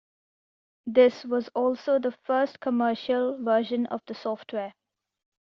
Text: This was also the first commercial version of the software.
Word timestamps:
This 0.87 1.23
was 1.25 1.49
also 1.49 1.99
the 1.99 2.15
first 2.25 2.59
commercial 2.59 3.37
version 3.39 3.85
of 3.85 4.01
the 4.07 4.15
software. 4.15 4.73